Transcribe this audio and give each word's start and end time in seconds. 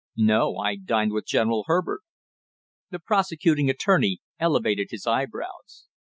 "No, 0.17 0.57
I 0.57 0.77
dined 0.77 1.11
with 1.11 1.27
General 1.27 1.65
Herbert." 1.67 2.01
The 2.89 2.97
prosecuting 2.97 3.69
attorney 3.69 4.17
elevated 4.39 4.87
his 4.89 5.05
eyebrows. 5.05 5.89